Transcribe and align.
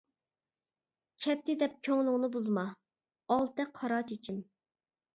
كەتتى 1.25 1.57
دەپ 1.65 1.77
كۆڭلۈڭنى 1.89 2.31
بۇزما، 2.39 2.67
ئالتە 3.37 3.71
قارا 3.81 4.05
چېچىم. 4.13 4.45